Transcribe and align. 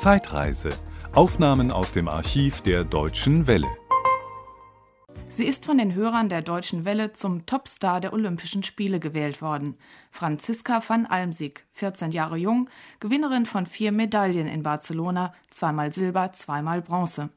Zeitreise. 0.00 0.70
Aufnahmen 1.12 1.70
aus 1.70 1.92
dem 1.92 2.08
Archiv 2.08 2.62
der 2.62 2.84
Deutschen 2.84 3.46
Welle. 3.46 3.68
Sie 5.28 5.44
ist 5.44 5.66
von 5.66 5.76
den 5.76 5.94
Hörern 5.94 6.30
der 6.30 6.40
Deutschen 6.40 6.86
Welle 6.86 7.12
zum 7.12 7.44
Topstar 7.44 8.00
der 8.00 8.14
Olympischen 8.14 8.62
Spiele 8.62 8.98
gewählt 8.98 9.42
worden. 9.42 9.76
Franziska 10.10 10.82
van 10.88 11.04
Almsieg, 11.04 11.66
14 11.74 12.12
Jahre 12.12 12.38
jung, 12.38 12.70
Gewinnerin 13.00 13.44
von 13.44 13.66
vier 13.66 13.92
Medaillen 13.92 14.46
in 14.46 14.62
Barcelona, 14.62 15.34
zweimal 15.50 15.92
Silber, 15.92 16.32
zweimal 16.32 16.80
Bronze. 16.80 17.28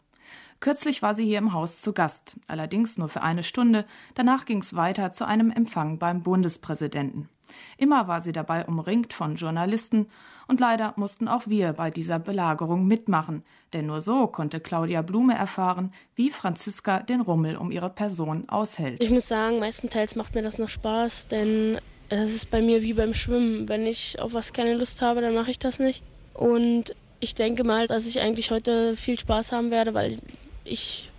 Kürzlich 0.63 1.01
war 1.01 1.13
sie 1.13 1.25
hier 1.25 1.39
im 1.39 1.51
Haus 1.51 1.81
zu 1.81 1.91
Gast, 1.91 2.37
allerdings 2.47 2.97
nur 2.97 3.09
für 3.09 3.21
eine 3.21 3.43
Stunde. 3.43 3.83
Danach 4.15 4.45
ging 4.45 4.59
es 4.59 4.77
weiter 4.77 5.11
zu 5.11 5.27
einem 5.27 5.51
Empfang 5.51 5.99
beim 5.99 6.23
Bundespräsidenten. 6.23 7.27
Immer 7.75 8.07
war 8.07 8.21
sie 8.21 8.31
dabei 8.31 8.63
umringt 8.63 9.11
von 9.11 9.35
Journalisten 9.35 10.07
und 10.47 10.61
leider 10.61 10.93
mussten 10.95 11.27
auch 11.27 11.47
wir 11.47 11.73
bei 11.73 11.91
dieser 11.91 12.17
Belagerung 12.17 12.87
mitmachen, 12.87 13.43
denn 13.73 13.87
nur 13.87 13.99
so 13.99 14.27
konnte 14.27 14.61
Claudia 14.61 15.01
Blume 15.01 15.35
erfahren, 15.35 15.91
wie 16.15 16.29
Franziska 16.29 17.01
den 17.01 17.19
Rummel 17.19 17.57
um 17.57 17.69
ihre 17.69 17.89
Person 17.89 18.47
aushält. 18.47 19.03
Ich 19.03 19.11
muss 19.11 19.27
sagen, 19.27 19.59
meistenteils 19.59 20.15
macht 20.15 20.33
mir 20.33 20.43
das 20.43 20.59
noch 20.59 20.69
Spaß, 20.69 21.27
denn 21.27 21.77
es 22.07 22.33
ist 22.33 22.49
bei 22.49 22.61
mir 22.61 22.81
wie 22.81 22.93
beim 22.93 23.13
Schwimmen. 23.13 23.67
Wenn 23.67 23.85
ich 23.85 24.17
auf 24.21 24.33
was 24.33 24.53
keine 24.53 24.75
Lust 24.75 25.01
habe, 25.01 25.19
dann 25.19 25.35
mache 25.35 25.51
ich 25.51 25.59
das 25.59 25.79
nicht. 25.79 26.03
Und 26.33 26.95
ich 27.19 27.35
denke 27.35 27.65
mal, 27.65 27.87
dass 27.87 28.07
ich 28.07 28.21
eigentlich 28.21 28.49
heute 28.49 28.95
viel 28.95 29.19
Spaß 29.19 29.51
haben 29.51 29.69
werde, 29.69 29.93
weil 29.93 30.19
ich 30.65 31.09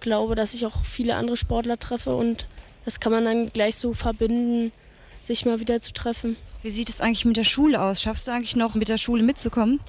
glaube, 0.00 0.34
dass 0.34 0.54
ich 0.54 0.66
auch 0.66 0.84
viele 0.84 1.14
andere 1.14 1.36
Sportler 1.36 1.78
treffe 1.78 2.14
und 2.14 2.46
das 2.84 3.00
kann 3.00 3.12
man 3.12 3.24
dann 3.24 3.48
gleich 3.48 3.76
so 3.76 3.94
verbinden, 3.94 4.72
sich 5.20 5.44
mal 5.44 5.60
wieder 5.60 5.80
zu 5.80 5.92
treffen. 5.92 6.36
Wie 6.62 6.70
sieht 6.70 6.88
es 6.88 7.00
eigentlich 7.00 7.24
mit 7.24 7.36
der 7.36 7.44
Schule 7.44 7.80
aus? 7.80 8.00
Schaffst 8.00 8.26
du 8.26 8.32
eigentlich 8.32 8.56
noch 8.56 8.74
mit 8.74 8.88
der 8.88 8.98
Schule 8.98 9.22
mitzukommen? 9.22 9.80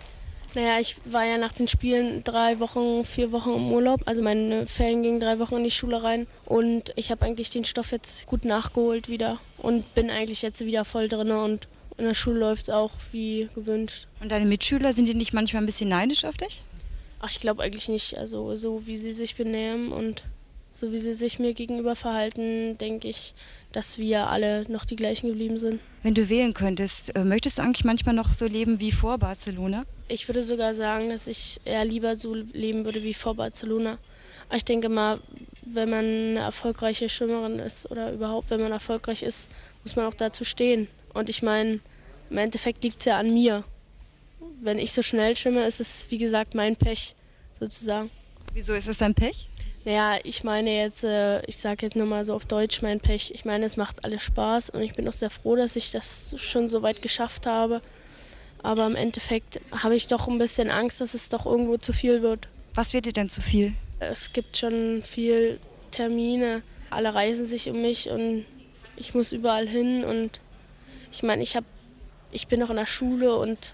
Naja, 0.55 0.79
ich 0.79 0.95
war 1.05 1.25
ja 1.25 1.37
nach 1.37 1.51
den 1.51 1.67
Spielen 1.67 2.23
drei 2.23 2.59
Wochen, 2.59 3.05
vier 3.05 3.31
Wochen 3.31 3.53
im 3.53 3.71
Urlaub. 3.71 4.01
Also 4.05 4.23
meine 4.23 4.65
Ferien 4.65 5.03
gingen 5.03 5.19
drei 5.19 5.37
Wochen 5.37 5.57
in 5.57 5.63
die 5.63 5.71
Schule 5.71 6.01
rein. 6.01 6.25
Und 6.45 6.93
ich 6.95 7.11
habe 7.11 7.25
eigentlich 7.25 7.51
den 7.51 7.65
Stoff 7.65 7.91
jetzt 7.91 8.25
gut 8.25 8.45
nachgeholt 8.45 9.09
wieder 9.09 9.39
und 9.57 9.93
bin 9.93 10.09
eigentlich 10.09 10.41
jetzt 10.41 10.65
wieder 10.65 10.85
voll 10.85 11.09
drin 11.09 11.31
und 11.31 11.67
in 11.97 12.05
der 12.05 12.13
Schule 12.13 12.39
läuft 12.39 12.63
es 12.63 12.69
auch 12.69 12.91
wie 13.11 13.49
gewünscht. 13.53 14.07
Und 14.19 14.31
deine 14.31 14.45
Mitschüler, 14.45 14.93
sind 14.93 15.07
die 15.07 15.15
nicht 15.15 15.33
manchmal 15.33 15.61
ein 15.61 15.65
bisschen 15.65 15.89
neidisch 15.89 16.25
auf 16.25 16.37
dich? 16.37 16.63
Ach, 17.19 17.29
ich 17.29 17.39
glaube 17.39 17.63
eigentlich 17.63 17.89
nicht. 17.89 18.17
Also 18.17 18.55
so 18.55 18.85
wie 18.85 18.97
sie 18.97 19.13
sich 19.13 19.35
benehmen 19.35 19.91
und 19.91 20.23
so 20.73 20.91
wie 20.91 20.99
sie 20.99 21.13
sich 21.13 21.39
mir 21.39 21.53
gegenüber 21.53 21.95
verhalten, 21.95 22.77
denke 22.77 23.07
ich, 23.07 23.33
dass 23.71 23.97
wir 23.97 24.27
alle 24.27 24.69
noch 24.69 24.85
die 24.85 24.95
gleichen 24.95 25.27
geblieben 25.27 25.57
sind. 25.57 25.79
Wenn 26.03 26.13
du 26.13 26.29
wählen 26.29 26.53
könntest, 26.53 27.15
äh, 27.15 27.23
möchtest 27.23 27.57
du 27.57 27.63
eigentlich 27.63 27.83
manchmal 27.83 28.13
noch 28.13 28.35
so 28.35 28.45
leben 28.45 28.79
wie 28.79 28.91
vor 28.91 29.17
Barcelona? 29.17 29.85
Ich 30.07 30.27
würde 30.29 30.43
sogar 30.43 30.75
sagen, 30.75 31.09
dass 31.09 31.25
ich 31.25 31.59
eher 31.65 31.83
lieber 31.83 32.15
so 32.15 32.35
leben 32.35 32.85
würde 32.85 33.01
wie 33.01 33.15
vor 33.15 33.33
Barcelona. 33.33 33.97
Aber 34.47 34.57
ich 34.57 34.65
denke 34.65 34.87
mal, 34.87 35.19
wenn 35.65 35.89
man 35.89 36.05
eine 36.05 36.39
erfolgreiche 36.39 37.09
Schwimmerin 37.09 37.59
ist 37.59 37.89
oder 37.89 38.13
überhaupt, 38.13 38.51
wenn 38.51 38.61
man 38.61 38.71
erfolgreich 38.71 39.23
ist, 39.23 39.49
muss 39.83 39.95
man 39.95 40.05
auch 40.05 40.13
dazu 40.13 40.45
stehen. 40.45 40.87
Und 41.13 41.27
ich 41.27 41.41
meine, 41.41 41.79
im 42.29 42.37
Endeffekt 42.37 42.83
liegt 42.83 42.99
es 42.99 43.05
ja 43.05 43.17
an 43.17 43.33
mir 43.33 43.63
wenn 44.61 44.79
ich 44.79 44.91
so 44.91 45.01
schnell 45.01 45.35
schwimme, 45.35 45.65
ist 45.65 45.79
es 45.79 46.05
wie 46.09 46.17
gesagt 46.17 46.55
mein 46.55 46.75
Pech 46.75 47.15
sozusagen. 47.59 48.09
Wieso 48.53 48.73
ist 48.73 48.87
es 48.87 48.97
dein 48.97 49.13
Pech? 49.13 49.47
Naja, 49.85 50.19
ich 50.23 50.43
meine 50.43 50.75
jetzt, 50.75 51.03
äh, 51.03 51.41
ich 51.45 51.57
sage 51.57 51.85
jetzt 51.85 51.95
nur 51.95 52.07
mal 52.07 52.25
so 52.25 52.33
auf 52.33 52.45
Deutsch 52.45 52.81
mein 52.81 52.99
Pech. 52.99 53.31
Ich 53.33 53.45
meine, 53.45 53.65
es 53.65 53.77
macht 53.77 54.03
alles 54.03 54.21
Spaß 54.21 54.71
und 54.71 54.81
ich 54.81 54.93
bin 54.93 55.07
auch 55.07 55.13
sehr 55.13 55.29
froh, 55.29 55.55
dass 55.55 55.75
ich 55.75 55.91
das 55.91 56.35
schon 56.37 56.67
so 56.67 56.81
weit 56.81 57.01
geschafft 57.01 57.45
habe. 57.45 57.81
Aber 58.63 58.85
im 58.85 58.95
Endeffekt 58.95 59.61
habe 59.71 59.95
ich 59.95 60.07
doch 60.07 60.27
ein 60.27 60.39
bisschen 60.39 60.69
Angst, 60.69 60.99
dass 60.99 61.13
es 61.13 61.29
doch 61.29 61.45
irgendwo 61.45 61.77
zu 61.77 61.93
viel 61.93 62.21
wird. 62.21 62.49
Was 62.73 62.93
wird 62.93 63.05
dir 63.05 63.13
denn 63.13 63.29
zu 63.29 63.41
viel? 63.41 63.73
Es 63.99 64.33
gibt 64.33 64.57
schon 64.57 65.03
viel 65.03 65.59
Termine. 65.91 66.63
Alle 66.89 67.13
reisen 67.13 67.47
sich 67.47 67.69
um 67.69 67.81
mich 67.81 68.09
und 68.09 68.45
ich 68.97 69.13
muss 69.13 69.31
überall 69.31 69.67
hin 69.67 70.03
und 70.03 70.39
ich 71.11 71.23
meine, 71.23 71.43
ich 71.43 71.55
habe, 71.55 71.65
ich 72.31 72.47
bin 72.47 72.59
noch 72.59 72.69
in 72.69 72.75
der 72.75 72.85
Schule 72.85 73.37
und 73.37 73.73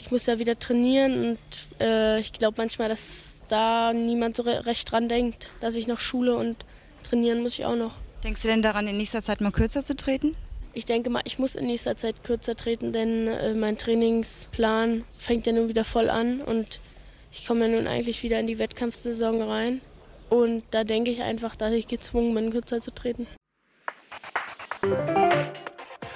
ich 0.00 0.10
muss 0.10 0.26
ja 0.26 0.38
wieder 0.38 0.58
trainieren 0.58 1.30
und 1.30 1.38
äh, 1.80 2.20
ich 2.20 2.32
glaube 2.32 2.54
manchmal, 2.58 2.88
dass 2.88 3.42
da 3.48 3.92
niemand 3.92 4.36
so 4.36 4.42
recht 4.42 4.90
dran 4.90 5.08
denkt, 5.08 5.48
dass 5.60 5.76
ich 5.76 5.86
noch 5.86 6.00
Schule 6.00 6.34
und 6.36 6.64
trainieren 7.02 7.42
muss 7.42 7.54
ich 7.54 7.64
auch 7.64 7.76
noch. 7.76 7.94
Denkst 8.24 8.42
du 8.42 8.48
denn 8.48 8.62
daran, 8.62 8.86
in 8.86 8.96
nächster 8.96 9.22
Zeit 9.22 9.40
mal 9.40 9.50
kürzer 9.50 9.82
zu 9.82 9.96
treten? 9.96 10.36
Ich 10.72 10.84
denke 10.84 11.10
mal, 11.10 11.22
ich 11.24 11.38
muss 11.38 11.56
in 11.56 11.66
nächster 11.66 11.96
Zeit 11.96 12.22
kürzer 12.22 12.54
treten, 12.54 12.92
denn 12.92 13.26
äh, 13.26 13.54
mein 13.54 13.76
Trainingsplan 13.76 15.04
fängt 15.18 15.46
ja 15.46 15.52
nun 15.52 15.68
wieder 15.68 15.84
voll 15.84 16.08
an 16.08 16.40
und 16.40 16.80
ich 17.32 17.46
komme 17.46 17.66
ja 17.66 17.76
nun 17.76 17.86
eigentlich 17.86 18.22
wieder 18.22 18.38
in 18.38 18.46
die 18.46 18.58
Wettkampfsaison 18.58 19.42
rein. 19.42 19.80
Und 20.28 20.62
da 20.70 20.84
denke 20.84 21.10
ich 21.10 21.22
einfach, 21.22 21.56
dass 21.56 21.72
ich 21.72 21.88
gezwungen 21.88 22.34
bin, 22.34 22.50
kürzer 22.52 22.80
zu 22.80 22.92
treten. 22.92 23.26